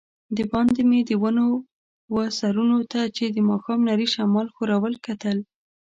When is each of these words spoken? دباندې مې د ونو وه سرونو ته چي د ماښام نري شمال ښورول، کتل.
دباندې 0.37 0.81
مې 0.89 0.99
د 1.09 1.11
ونو 1.21 1.45
وه 2.13 2.25
سرونو 2.39 2.77
ته 2.91 2.99
چي 3.15 3.25
د 3.31 3.37
ماښام 3.49 3.79
نري 3.89 4.07
شمال 4.15 4.47
ښورول، 4.55 4.95
کتل. 5.05 5.37